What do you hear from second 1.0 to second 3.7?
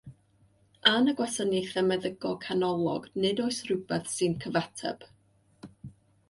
y Gwasanaethau Meddygol Canolog nid oes